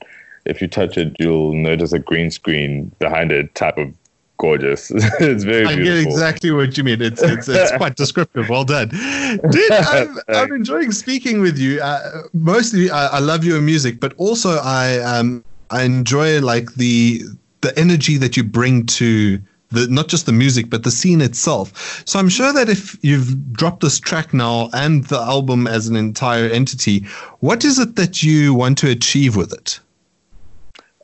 if 0.45 0.61
you 0.61 0.67
touch 0.67 0.95
it, 0.95 1.15
you'll 1.17 1.53
notice 1.53 1.91
a 1.91 1.97
green 1.97 2.29
screen 2.29 2.91
behind 2.99 3.31
it. 3.31 3.55
Type 3.55 3.79
of 3.79 3.91
gorgeous. 4.37 4.91
it's 5.19 5.43
very. 5.43 5.65
I 5.65 5.75
beautiful. 5.75 6.03
get 6.03 6.11
exactly 6.11 6.51
what 6.51 6.77
you 6.77 6.83
mean. 6.83 7.01
It's 7.01 7.23
it's, 7.23 7.49
it's 7.49 7.71
quite 7.77 7.95
descriptive. 7.95 8.47
Well 8.47 8.63
done, 8.63 8.89
dude. 8.89 9.71
I'm, 9.71 10.19
I'm 10.27 10.53
enjoying 10.53 10.91
speaking 10.91 11.41
with 11.41 11.57
you. 11.57 11.81
Uh, 11.81 12.27
mostly, 12.33 12.91
I, 12.91 13.07
I, 13.07 13.19
love 13.19 13.43
your 13.43 13.59
music, 13.59 13.99
but 13.99 14.13
also 14.17 14.59
I 14.59 14.99
um 14.99 15.43
I 15.71 15.81
enjoy 15.81 16.41
like 16.41 16.75
the 16.75 17.23
the 17.61 17.77
energy 17.77 18.17
that 18.17 18.35
you 18.35 18.43
bring 18.43 18.85
to 18.85 19.39
the 19.69 19.87
not 19.87 20.07
just 20.07 20.25
the 20.25 20.31
music 20.31 20.69
but 20.69 20.83
the 20.83 20.91
scene 20.91 21.21
itself. 21.21 22.03
So 22.05 22.19
I'm 22.19 22.29
sure 22.29 22.53
that 22.53 22.69
if 22.69 22.97
you've 23.01 23.53
dropped 23.53 23.81
this 23.81 23.99
track 23.99 24.33
now 24.33 24.69
and 24.73 25.05
the 25.05 25.19
album 25.19 25.67
as 25.67 25.87
an 25.87 25.95
entire 25.95 26.49
entity, 26.49 27.05
what 27.39 27.63
is 27.63 27.79
it 27.79 27.95
that 27.95 28.21
you 28.21 28.53
want 28.53 28.77
to 28.79 28.89
achieve 28.89 29.35
with 29.35 29.53
it? 29.53 29.79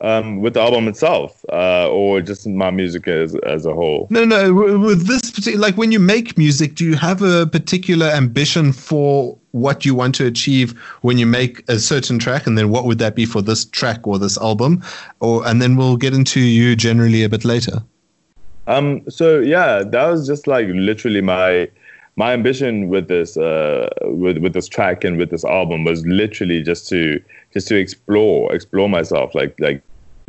Um, 0.00 0.40
with 0.40 0.54
the 0.54 0.60
album 0.60 0.88
itself, 0.88 1.44
uh, 1.52 1.88
or 1.90 2.20
just 2.20 2.46
my 2.46 2.70
music 2.70 3.08
as 3.08 3.34
as 3.46 3.66
a 3.66 3.74
whole? 3.74 4.06
No, 4.10 4.24
no. 4.24 4.52
With 4.52 5.06
this 5.06 5.30
particular, 5.30 5.58
like 5.58 5.76
when 5.76 5.92
you 5.92 5.98
make 5.98 6.38
music, 6.38 6.74
do 6.74 6.84
you 6.84 6.96
have 6.96 7.22
a 7.22 7.46
particular 7.46 8.06
ambition 8.06 8.72
for 8.72 9.36
what 9.52 9.84
you 9.84 9.94
want 9.94 10.14
to 10.16 10.26
achieve 10.26 10.78
when 11.02 11.18
you 11.18 11.26
make 11.26 11.68
a 11.68 11.78
certain 11.78 12.18
track, 12.18 12.46
and 12.46 12.56
then 12.56 12.70
what 12.70 12.84
would 12.84 12.98
that 12.98 13.14
be 13.14 13.24
for 13.24 13.42
this 13.42 13.64
track 13.64 14.06
or 14.06 14.18
this 14.18 14.38
album, 14.38 14.82
or 15.20 15.46
and 15.46 15.60
then 15.60 15.76
we'll 15.76 15.96
get 15.96 16.14
into 16.14 16.40
you 16.40 16.76
generally 16.76 17.22
a 17.24 17.28
bit 17.28 17.44
later. 17.44 17.82
Um. 18.66 19.02
So 19.08 19.40
yeah, 19.40 19.82
that 19.82 20.06
was 20.06 20.26
just 20.26 20.46
like 20.46 20.66
literally 20.68 21.22
my 21.22 21.68
my 22.18 22.32
ambition 22.32 22.88
with 22.88 23.06
this 23.06 23.36
uh 23.36 23.88
with 24.02 24.38
with 24.38 24.52
this 24.52 24.68
track 24.68 25.04
and 25.04 25.16
with 25.16 25.30
this 25.30 25.44
album 25.44 25.84
was 25.84 26.04
literally 26.04 26.60
just 26.62 26.88
to 26.88 27.22
just 27.54 27.68
to 27.68 27.76
explore 27.76 28.52
explore 28.52 28.88
myself 28.88 29.34
like 29.36 29.54
like 29.60 29.80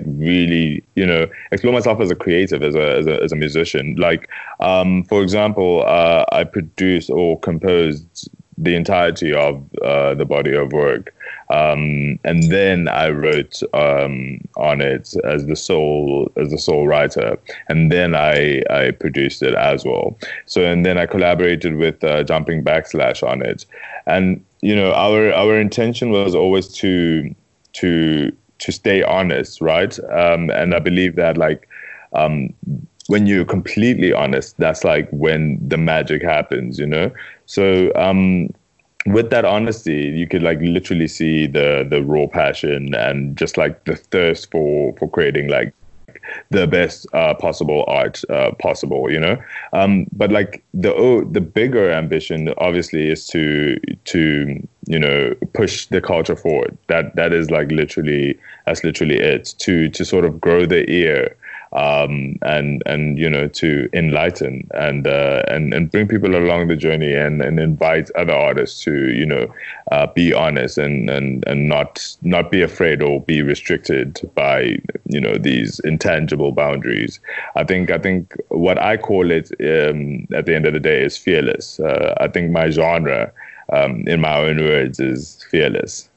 really 0.05 0.83
you 0.95 1.05
know 1.05 1.25
explore 1.51 1.73
myself 1.73 1.99
as 1.99 2.11
a 2.11 2.15
creative 2.15 2.61
as 2.61 2.75
a 2.75 2.97
as 2.99 3.07
a, 3.07 3.21
as 3.23 3.31
a 3.31 3.35
musician 3.35 3.95
like 3.95 4.29
um 4.59 5.03
for 5.05 5.23
example 5.23 5.83
uh 5.87 6.23
i 6.31 6.43
produced 6.43 7.09
or 7.09 7.39
composed 7.39 8.29
the 8.59 8.75
entirety 8.75 9.33
of 9.33 9.63
uh, 9.81 10.13
the 10.15 10.25
body 10.25 10.53
of 10.53 10.73
work. 10.73 11.15
Um, 11.49 12.19
and 12.23 12.43
then 12.43 12.87
I 12.87 13.09
wrote 13.09 13.61
um, 13.73 14.39
on 14.55 14.81
it 14.81 15.15
as 15.23 15.47
the 15.47 15.55
sole 15.55 16.31
as 16.37 16.51
the 16.51 16.59
sole 16.59 16.87
writer, 16.87 17.37
and 17.67 17.91
then 17.91 18.15
I 18.15 18.61
I 18.69 18.91
produced 18.91 19.41
it 19.41 19.55
as 19.55 19.83
well. 19.83 20.17
So 20.45 20.63
and 20.63 20.85
then 20.85 20.97
I 20.97 21.07
collaborated 21.07 21.75
with 21.75 22.03
uh, 22.03 22.23
Jumping 22.23 22.63
Backslash 22.63 23.27
on 23.27 23.41
it, 23.41 23.65
and 24.05 24.43
you 24.61 24.75
know 24.75 24.93
our 24.93 25.33
our 25.33 25.59
intention 25.59 26.11
was 26.11 26.35
always 26.35 26.67
to 26.75 27.33
to 27.73 28.31
to 28.59 28.71
stay 28.71 29.01
honest, 29.01 29.61
right? 29.61 29.97
Um, 30.11 30.49
and 30.51 30.75
I 30.75 30.79
believe 30.79 31.15
that 31.15 31.37
like 31.37 31.67
um, 32.13 32.53
when 33.07 33.25
you're 33.25 33.45
completely 33.45 34.13
honest, 34.13 34.55
that's 34.57 34.83
like 34.83 35.09
when 35.09 35.57
the 35.67 35.77
magic 35.77 36.21
happens, 36.21 36.77
you 36.77 36.85
know. 36.85 37.11
So 37.47 37.91
um, 37.95 38.49
with 39.05 39.29
that 39.29 39.45
honesty, 39.45 40.07
you 40.15 40.27
could 40.27 40.43
like 40.43 40.59
literally 40.61 41.07
see 41.07 41.47
the 41.47 41.87
the 41.89 42.03
raw 42.03 42.27
passion 42.27 42.93
and 42.95 43.37
just 43.37 43.57
like 43.57 43.85
the 43.85 43.95
thirst 43.95 44.51
for 44.51 44.95
for 44.97 45.09
creating 45.09 45.49
like 45.49 45.73
the 46.51 46.67
best 46.67 47.07
uh, 47.13 47.33
possible 47.33 47.85
art 47.87 48.21
uh, 48.29 48.51
possible, 48.59 49.11
you 49.11 49.19
know. 49.19 49.37
Um, 49.73 50.07
but 50.11 50.31
like 50.31 50.63
the 50.73 50.93
oh, 50.93 51.23
the 51.23 51.41
bigger 51.41 51.91
ambition, 51.91 52.53
obviously, 52.57 53.09
is 53.09 53.27
to 53.27 53.79
to 54.05 54.67
you 54.87 54.99
know 54.99 55.33
push 55.53 55.87
the 55.87 56.01
culture 56.01 56.35
forward. 56.35 56.77
That 56.87 57.15
that 57.15 57.33
is 57.33 57.49
like 57.49 57.71
literally 57.71 58.37
that's 58.65 58.83
literally 58.83 59.17
it. 59.17 59.55
To 59.59 59.89
to 59.89 60.05
sort 60.05 60.25
of 60.25 60.39
grow 60.41 60.65
the 60.65 60.89
ear 60.89 61.35
um, 61.73 62.37
and 62.41 62.81
and 62.85 63.17
you 63.17 63.29
know 63.29 63.47
to 63.47 63.89
enlighten 63.93 64.67
and 64.73 65.05
uh, 65.05 65.43
and 65.47 65.73
and 65.73 65.91
bring 65.91 66.07
people 66.07 66.35
along 66.35 66.67
the 66.67 66.75
journey 66.75 67.13
and, 67.13 67.41
and 67.41 67.59
invite 67.59 68.09
other 68.15 68.33
artists 68.33 68.83
to 68.83 69.11
you 69.11 69.25
know 69.25 69.53
uh, 69.91 70.07
be 70.07 70.33
honest 70.33 70.77
and, 70.77 71.09
and 71.09 71.43
and 71.47 71.69
not 71.69 72.15
not 72.23 72.51
be 72.51 72.61
afraid 72.61 73.01
or 73.01 73.21
be 73.21 73.41
restricted 73.41 74.19
by 74.33 74.77
you 75.05 75.21
know 75.21 75.37
these 75.37 75.79
intangible 75.81 76.51
boundaries. 76.51 77.19
I 77.55 77.63
think 77.63 77.91
I 77.91 77.99
think 77.99 78.35
what 78.49 78.81
I 78.81 78.97
call 78.97 79.29
it 79.29 79.51
um, 79.61 80.27
at 80.33 80.45
the 80.45 80.55
end 80.55 80.65
of 80.65 80.73
the 80.73 80.79
day 80.79 81.03
is 81.03 81.17
fearless. 81.17 81.79
Uh, 81.79 82.15
I 82.19 82.27
think 82.27 82.51
my 82.51 82.69
genre, 82.71 83.31
um, 83.71 84.07
in 84.07 84.21
my 84.21 84.37
own 84.37 84.57
words, 84.57 84.99
is 84.99 85.45
fearless. 85.51 86.08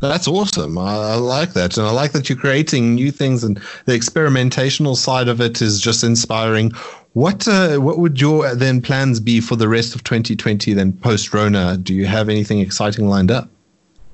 That's 0.00 0.28
awesome. 0.28 0.76
I, 0.76 0.94
I, 0.94 1.14
like 1.14 1.54
that. 1.54 1.78
And 1.78 1.86
I 1.86 1.90
like 1.90 2.12
that 2.12 2.28
you're 2.28 2.38
creating 2.38 2.94
new 2.94 3.10
things 3.10 3.42
and 3.42 3.56
the 3.86 3.92
experimentational 3.92 4.94
side 4.94 5.28
of 5.28 5.40
it 5.40 5.62
is 5.62 5.80
just 5.80 6.04
inspiring. 6.04 6.72
What 7.14 7.48
uh, 7.48 7.78
what 7.78 7.98
would 7.98 8.20
your 8.20 8.54
then 8.54 8.82
plans 8.82 9.20
be 9.20 9.40
for 9.40 9.56
the 9.56 9.68
rest 9.68 9.94
of 9.94 10.04
2020 10.04 10.74
then 10.74 10.92
post 10.92 11.32
Rona? 11.32 11.78
Do 11.78 11.94
you 11.94 12.04
have 12.04 12.28
anything 12.28 12.60
exciting 12.60 13.08
lined 13.08 13.30
up? 13.30 13.48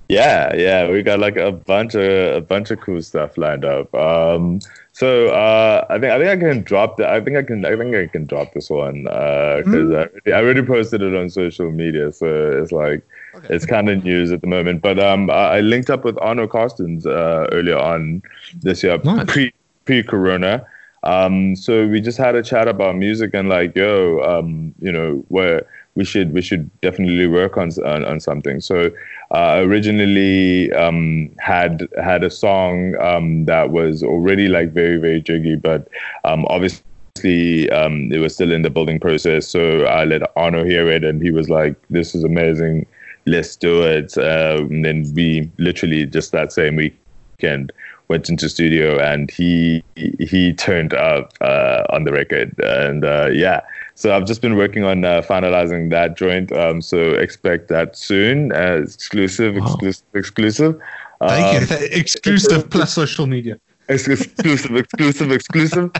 Yeah, 0.08 0.54
yeah, 0.54 0.88
we 0.90 1.02
got 1.02 1.18
like 1.18 1.36
a 1.36 1.50
bunch 1.50 1.94
of 1.94 2.02
a 2.36 2.40
bunch 2.40 2.70
of 2.70 2.80
cool 2.80 3.02
stuff 3.02 3.36
lined 3.36 3.64
up. 3.64 3.92
Um, 3.94 4.60
so 4.92 5.30
uh, 5.30 5.86
I 5.88 5.98
think 5.98 6.12
I 6.12 6.18
think 6.18 6.30
I 6.30 6.36
can 6.36 6.62
drop 6.62 6.96
the 6.96 7.10
I 7.10 7.20
think 7.20 7.36
I 7.36 7.42
can 7.42 7.64
I 7.64 7.76
think 7.76 7.96
I 7.96 8.06
can 8.06 8.26
drop 8.26 8.52
this 8.52 8.70
one 8.70 9.02
because 9.04 9.64
uh, 9.66 10.06
mm-hmm. 10.06 10.28
I, 10.28 10.30
I 10.30 10.42
already 10.42 10.62
posted 10.62 11.02
it 11.02 11.16
on 11.16 11.28
social 11.28 11.72
media. 11.72 12.12
So 12.12 12.26
it's 12.62 12.70
like 12.70 13.02
Okay. 13.34 13.46
It's 13.50 13.64
kind 13.64 13.88
of 13.88 14.04
news 14.04 14.30
at 14.30 14.42
the 14.42 14.46
moment, 14.46 14.82
but 14.82 14.98
um, 14.98 15.30
I 15.30 15.60
linked 15.60 15.88
up 15.88 16.04
with 16.04 16.18
Arno 16.18 16.46
Carstens 16.46 17.06
uh, 17.06 17.48
earlier 17.50 17.78
on 17.78 18.22
this 18.60 18.82
year, 18.82 18.98
nice. 19.04 19.26
pre 19.26 19.52
pre 19.84 20.02
Corona. 20.02 20.66
Um, 21.04 21.56
so 21.56 21.88
we 21.88 22.00
just 22.00 22.18
had 22.18 22.34
a 22.34 22.42
chat 22.42 22.68
about 22.68 22.96
music 22.96 23.34
and 23.34 23.48
like, 23.48 23.74
yo, 23.74 24.20
um, 24.20 24.74
you 24.80 24.92
know, 24.92 25.24
where 25.28 25.66
we 25.94 26.04
should 26.04 26.32
we 26.32 26.40
should 26.40 26.70
definitely 26.80 27.26
work 27.26 27.56
on 27.56 27.70
on, 27.84 28.04
on 28.04 28.20
something. 28.20 28.60
So 28.60 28.90
uh, 29.30 29.62
originally 29.64 30.72
um, 30.72 31.30
had 31.38 31.88
had 32.02 32.24
a 32.24 32.30
song 32.30 32.96
um, 33.00 33.44
that 33.46 33.70
was 33.70 34.02
already 34.02 34.48
like 34.48 34.72
very 34.72 34.96
very 34.96 35.20
jiggy, 35.20 35.56
but 35.56 35.88
um, 36.24 36.46
obviously 36.48 37.70
um, 37.70 38.12
it 38.12 38.18
was 38.18 38.34
still 38.34 38.52
in 38.52 38.62
the 38.62 38.70
building 38.70 39.00
process. 39.00 39.48
So 39.48 39.84
I 39.84 40.04
let 40.04 40.22
Arno 40.36 40.64
hear 40.64 40.88
it, 40.90 41.04
and 41.04 41.20
he 41.20 41.30
was 41.30 41.50
like, 41.50 41.76
"This 41.90 42.14
is 42.14 42.24
amazing 42.24 42.86
let's 43.26 43.56
do 43.56 43.82
it. 43.82 44.16
Um, 44.18 44.70
and 44.70 44.84
then 44.84 45.12
we 45.14 45.50
literally 45.58 46.06
just 46.06 46.32
that 46.32 46.52
same 46.52 46.76
weekend 46.76 47.72
went 48.08 48.28
into 48.28 48.48
studio 48.48 48.98
and 48.98 49.30
he 49.30 49.82
he 49.96 50.52
turned 50.52 50.92
up 50.94 51.32
uh, 51.40 51.84
on 51.90 52.04
the 52.04 52.12
record. 52.12 52.54
And 52.58 53.04
uh, 53.04 53.28
yeah. 53.32 53.60
So 53.94 54.16
i've 54.16 54.26
just 54.26 54.40
been 54.40 54.56
working 54.56 54.84
on 54.84 55.04
uh, 55.04 55.22
finalizing 55.22 55.90
that 55.90 56.16
joint. 56.16 56.50
Um, 56.52 56.80
so 56.80 57.12
expect 57.12 57.68
that 57.68 57.96
soon. 57.96 58.52
As 58.52 58.94
exclusive 58.94 59.54
wow. 59.56 59.66
exclusive 59.66 60.04
exclusive. 60.14 60.80
Thank 61.20 61.70
um, 61.70 61.78
you 61.78 61.86
exclusive 61.92 62.68
plus 62.68 62.92
social 62.92 63.26
media 63.26 63.58
exclusive, 63.88 64.76
exclusive, 64.76 65.32
exclusive. 65.32 65.90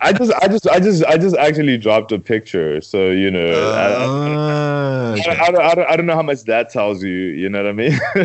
I 0.00 0.12
just, 0.12 0.32
I 0.34 0.48
just, 0.48 0.68
I 0.68 0.80
just, 0.80 1.04
I 1.04 1.18
just 1.18 1.36
actually 1.36 1.78
dropped 1.78 2.12
a 2.12 2.18
picture. 2.18 2.80
So 2.80 3.10
you 3.10 3.30
know, 3.30 3.46
uh, 3.46 5.16
I, 5.16 5.30
I, 5.30 5.34
I, 5.34 5.46
I, 5.46 5.50
don't, 5.50 5.60
I, 5.60 5.74
don't, 5.74 5.90
I 5.90 5.96
don't 5.96 6.06
know 6.06 6.14
how 6.14 6.22
much 6.22 6.42
that 6.44 6.70
tells 6.70 7.02
you. 7.02 7.10
You 7.10 7.48
know 7.48 7.62
what 7.62 7.68
I 7.68 7.72
mean? 7.72 7.98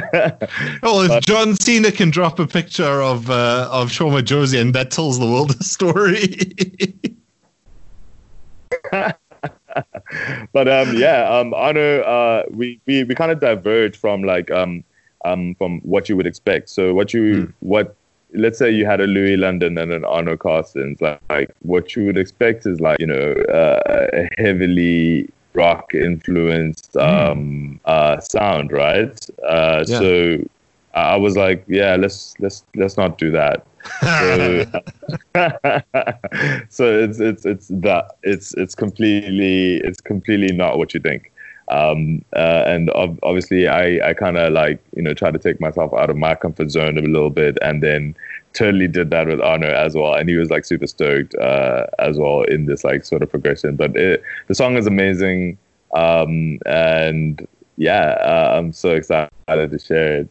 well, 0.83 1.01
if 1.01 1.09
but, 1.09 1.25
John 1.25 1.55
Cena 1.55 1.91
can 1.91 2.09
drop 2.11 2.39
a 2.39 2.47
picture 2.47 3.01
of 3.01 3.29
uh, 3.29 3.69
of 3.71 3.91
Sho 3.91 4.09
Madjozi, 4.09 4.59
and 4.59 4.73
that 4.75 4.91
tells 4.91 5.19
the 5.19 5.25
world 5.25 5.55
a 5.59 5.63
story. 5.63 6.35
but 10.53 10.67
um, 10.67 10.97
yeah, 10.97 11.29
um, 11.29 11.53
Arno, 11.53 12.01
uh, 12.01 12.43
we 12.51 12.79
we 12.85 13.03
we 13.03 13.15
kind 13.15 13.31
of 13.31 13.39
diverge 13.39 13.97
from 13.97 14.23
like 14.23 14.51
um 14.51 14.83
um 15.25 15.55
from 15.55 15.79
what 15.81 16.09
you 16.09 16.15
would 16.15 16.27
expect. 16.27 16.69
So 16.69 16.93
what 16.93 17.13
you 17.13 17.45
hmm. 17.45 17.51
what 17.59 17.95
let's 18.33 18.57
say 18.57 18.69
you 18.69 18.85
had 18.85 19.01
a 19.01 19.07
Louis 19.07 19.37
London 19.37 19.77
and 19.77 19.91
an 19.91 20.05
Arno 20.05 20.37
Carstens, 20.37 21.01
like, 21.01 21.19
like 21.29 21.51
what 21.61 21.95
you 21.95 22.05
would 22.05 22.17
expect 22.17 22.65
is 22.65 22.79
like, 22.79 22.99
you 22.99 23.07
know, 23.07 23.33
uh, 23.49 24.07
a 24.13 24.29
heavily 24.41 25.29
rock 25.53 25.93
influenced 25.93 26.93
hmm. 26.93 26.99
um, 26.99 27.07
mm. 27.07 27.79
uh, 27.85 28.19
sound, 28.19 28.71
right? 28.71 29.29
Uh, 29.43 29.83
yeah. 29.87 29.99
So 29.99 30.37
I 30.93 31.15
was 31.17 31.37
like, 31.37 31.63
yeah, 31.67 31.95
let's 31.95 32.35
let's 32.39 32.63
let's 32.75 32.97
not 32.97 33.17
do 33.17 33.31
that. 33.31 33.65
so, 34.01 34.65
so 36.69 36.99
it's 36.99 37.19
it's 37.19 37.45
it's 37.45 37.67
that 37.67 38.17
it's 38.23 38.53
it's 38.55 38.75
completely 38.75 39.77
it's 39.77 40.01
completely 40.01 40.55
not 40.55 40.77
what 40.77 40.93
you 40.93 40.99
think. 40.99 41.31
Um, 41.69 42.23
uh, 42.35 42.63
and 42.65 42.89
ob- 42.91 43.19
obviously, 43.23 43.67
I, 43.67 44.09
I 44.09 44.13
kind 44.13 44.37
of 44.37 44.53
like, 44.53 44.79
you 44.95 45.01
know, 45.01 45.13
try 45.13 45.31
to 45.31 45.39
take 45.39 45.61
myself 45.61 45.93
out 45.93 46.09
of 46.09 46.17
my 46.17 46.35
comfort 46.35 46.71
zone 46.71 46.97
a 46.97 47.01
little 47.01 47.29
bit 47.29 47.57
and 47.61 47.83
then 47.83 48.15
totally 48.53 48.87
did 48.87 49.11
that 49.11 49.27
with 49.27 49.41
Arno 49.41 49.67
as 49.67 49.95
well. 49.95 50.15
And 50.15 50.27
he 50.27 50.35
was 50.35 50.49
like 50.49 50.65
super 50.65 50.87
stoked 50.87 51.35
uh, 51.35 51.85
as 51.99 52.17
well 52.17 52.43
in 52.43 52.65
this 52.65 52.83
like 52.83 53.05
sort 53.05 53.21
of 53.21 53.29
progression. 53.29 53.75
But 53.75 53.95
it, 53.95 54.23
the 54.47 54.55
song 54.55 54.77
is 54.77 54.87
amazing. 54.87 55.57
Um, 55.93 56.59
and 56.65 57.47
yeah, 57.77 58.17
uh, 58.21 58.57
I'm 58.57 58.73
so 58.73 58.89
excited 58.95 59.29
to 59.47 59.79
share 59.79 60.21
it. 60.21 60.29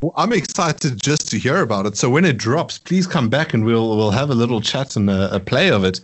Well, 0.00 0.14
I'm 0.16 0.32
excited 0.32 1.00
just 1.00 1.30
to 1.30 1.38
hear 1.38 1.60
about 1.60 1.84
it. 1.84 1.96
So 1.96 2.08
when 2.08 2.24
it 2.24 2.38
drops, 2.38 2.78
please 2.78 3.06
come 3.06 3.28
back 3.28 3.52
and 3.52 3.64
we'll 3.64 3.96
we'll 3.96 4.12
have 4.12 4.30
a 4.30 4.34
little 4.34 4.60
chat 4.60 4.96
and 4.96 5.10
a, 5.10 5.34
a 5.34 5.40
play 5.40 5.70
of 5.70 5.84
it. 5.84 6.00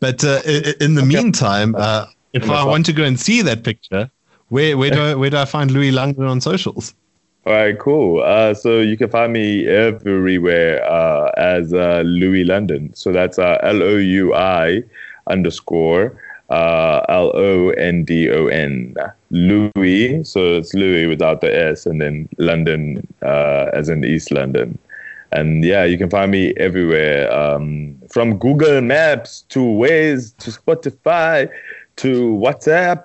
But 0.00 0.24
uh, 0.24 0.40
in 0.80 0.96
the 0.96 1.04
meantime, 1.06 1.76
uh, 1.78 2.06
if 2.32 2.48
I 2.48 2.64
want 2.64 2.86
to 2.86 2.92
go 2.92 3.04
and 3.04 3.18
see 3.18 3.42
that 3.42 3.64
picture, 3.64 4.10
where 4.48 4.76
where 4.76 4.90
do 4.90 5.00
I, 5.00 5.14
where 5.14 5.30
do 5.30 5.36
I 5.36 5.44
find 5.44 5.70
Louis 5.70 5.90
London 5.90 6.24
on 6.24 6.40
socials? 6.40 6.94
All 7.44 7.52
right, 7.52 7.76
cool. 7.78 8.22
Uh, 8.22 8.54
so 8.54 8.80
you 8.80 8.96
can 8.96 9.10
find 9.10 9.32
me 9.32 9.66
everywhere 9.66 10.84
uh, 10.84 11.32
as 11.36 11.72
uh, 11.74 12.02
Louis 12.06 12.44
London. 12.44 12.94
So 12.94 13.12
that's 13.12 13.38
uh, 13.38 13.58
L 13.62 13.82
O 13.82 13.96
U 13.96 14.34
I 14.34 14.82
underscore 15.26 16.16
uh, 16.50 17.00
L 17.08 17.32
O 17.34 17.70
N 17.70 18.04
D 18.04 18.30
O 18.30 18.46
N. 18.46 18.94
Louis. 19.30 20.22
So 20.24 20.54
it's 20.54 20.74
Louis 20.74 21.06
without 21.06 21.40
the 21.40 21.52
S, 21.52 21.86
and 21.86 22.00
then 22.00 22.28
London 22.38 23.06
uh, 23.22 23.70
as 23.72 23.88
in 23.88 24.04
East 24.04 24.30
London. 24.30 24.78
and 25.32 25.64
yeah, 25.64 25.84
you 25.84 25.98
can 25.98 26.10
find 26.10 26.30
me 26.30 26.52
everywhere, 26.56 27.32
um, 27.32 27.96
from 28.10 28.38
Google 28.38 28.80
Maps 28.80 29.42
to 29.48 29.60
Waze 29.60 30.36
to 30.38 30.50
Spotify 30.50 31.50
to 31.96 32.32
WhatsApp. 32.34 33.04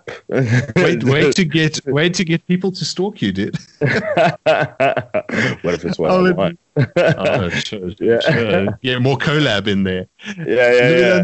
wait, 0.76 1.04
wait 1.04 1.36
to 1.36 1.46
get 1.46 1.80
wait 1.86 2.14
to 2.16 2.26
get 2.26 2.46
people 2.48 2.72
to 2.72 2.86
stalk 2.86 3.22
you, 3.22 3.32
dude. 3.32 3.58
what 3.80 5.74
if 5.74 5.86
it's 5.86 6.00
what 6.00 6.12
I 6.12 6.32
want? 6.32 6.60
oh, 6.96 7.50
sure, 7.50 7.90
Yeah. 8.00 8.20
sure. 8.20 8.80
Get 8.82 9.02
more 9.02 9.18
collab 9.18 9.68
in 9.68 9.84
there. 9.84 10.08
Yeah, 10.38 10.46
yeah, 10.74 10.90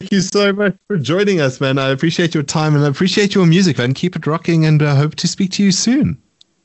Thank 0.00 0.12
you 0.12 0.20
so 0.22 0.52
much 0.52 0.74
for 0.86 0.96
joining 0.96 1.40
us, 1.42 1.60
man. 1.60 1.78
I 1.78 1.90
appreciate 1.90 2.32
your 2.32 2.42
time 2.42 2.74
and 2.74 2.84
I 2.84 2.88
appreciate 2.88 3.34
your 3.34 3.44
music, 3.44 3.76
man. 3.76 3.92
Keep 3.92 4.16
it 4.16 4.26
rocking, 4.26 4.64
and 4.64 4.82
I 4.82 4.94
hope 4.94 5.14
to 5.16 5.28
speak 5.28 5.50
to 5.52 5.62
you 5.62 5.72
soon. 5.72 6.16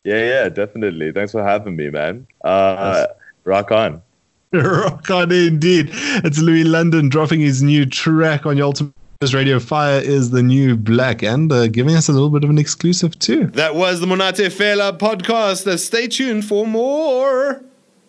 Yeah, 0.06 0.20
yeah, 0.24 0.50
definitely. 0.50 1.12
Thanks 1.12 1.32
for 1.34 1.44
having 1.44 1.76
me, 1.76 1.90
man. 1.90 2.28
Uh, 2.44 3.08
rock 3.44 3.72
on. 3.72 4.02
Rock 4.54 5.10
on, 5.10 5.32
indeed. 5.34 5.90
It's 6.24 6.40
Louis 6.40 6.64
London 6.64 7.10
dropping 7.10 7.42
his 7.42 7.62
new 7.62 7.86
track 7.86 8.46
on 8.46 8.56
your 8.56 8.68
Ultimate 8.68 8.94
Radio. 9.22 9.60
Fire 9.60 10.00
is 10.00 10.30
the 10.32 10.44
new 10.44 10.76
black, 10.76 11.24
and 11.24 11.52
uh, 11.52 11.68
giving 11.68 11.96
us 11.96 12.08
a 12.10 12.12
little 12.12 12.30
bit 12.30 12.44
of 12.44 12.50
an 12.50 12.58
exclusive 12.58 13.18
too. 13.18 13.48
That 13.48 13.76
was 13.76 14.00
the 14.00 14.06
Monate 14.06 14.52
Fela 14.52 14.98
podcast. 14.98 15.66
Uh, 15.66 15.78
stay 15.78 16.08
tuned 16.08 16.46
for 16.46 16.68
more 16.68 17.64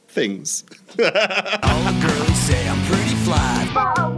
things. 0.09 0.65
All 0.99 1.05
the 1.05 2.07
girlies 2.07 2.39
say 2.41 2.69
I'm 2.69 2.85
pretty 2.87 3.15
fly. 3.25 4.13